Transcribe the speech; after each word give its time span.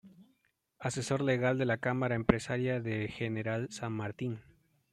Asesor 0.79 1.21
Legal 1.21 1.59
de 1.59 1.65
la 1.65 1.77
Cámara 1.77 2.15
Empresaria 2.15 2.79
de 2.79 3.07
General 3.07 3.67
San 3.69 3.93
Martín. 3.93 4.41